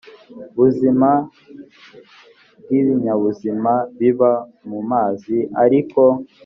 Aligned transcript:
buzima 0.59 1.09
bw 2.63 2.69
ibinyabuzima 2.79 3.71
biba 3.99 4.31
mu 4.69 4.79
mazi 4.91 5.37
ariko 5.63 6.01